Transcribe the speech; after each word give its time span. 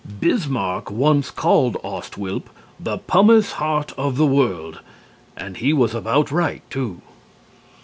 Bismarck 0.19 0.89
once 0.89 1.29
called 1.29 1.77
Ost 1.83 2.17
Wilp 2.17 2.49
"the 2.79 2.97
pumice 2.97 3.51
heart 3.51 3.93
of 3.99 4.17
the 4.17 4.25
world," 4.25 4.79
and 5.37 5.57
he 5.57 5.73
was 5.73 5.93
about 5.93 6.31
right, 6.31 6.67
too. 6.71 7.01